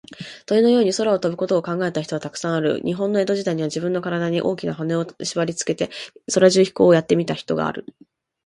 [0.47, 2.81] 鳥のように空を飛ぶことを考えた人は、たくさんある。
[2.83, 5.91] 日本の江戸時代にも、じぶんのからだに、大きなはねをしばりつけて、
[6.33, 7.85] 空中飛行をやってみた人がある。